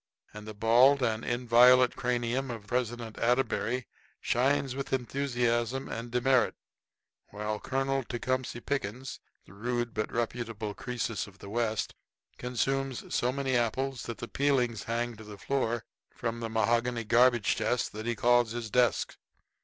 And 0.33 0.47
the 0.47 0.55
bald 0.55 1.03
and 1.03 1.23
inviolate 1.23 1.95
cranium 1.95 2.49
of 2.49 2.65
President 2.65 3.19
Atterbury 3.19 3.85
shines 4.19 4.75
with 4.75 4.91
enthusiasm 4.93 5.87
and 5.89 6.09
demerit, 6.09 6.55
while 7.27 7.59
Colonel 7.59 8.03
Tecumseh 8.03 8.61
Pickens, 8.61 9.19
the 9.45 9.53
rude 9.53 9.93
but 9.93 10.11
reputable 10.11 10.73
Croesus 10.73 11.27
of 11.27 11.37
the 11.37 11.51
West, 11.51 11.93
consumes 12.39 13.13
so 13.13 13.31
many 13.31 13.55
apples 13.55 14.01
that 14.07 14.17
the 14.17 14.27
peelings 14.27 14.85
hang 14.85 15.15
to 15.17 15.23
the 15.23 15.37
floor 15.37 15.85
from 16.15 16.39
the 16.39 16.49
mahogany 16.49 17.03
garbage 17.03 17.55
chest 17.55 17.91
that 17.91 18.07
he 18.07 18.15
calls 18.15 18.53
his 18.53 18.71
desk. 18.71 19.17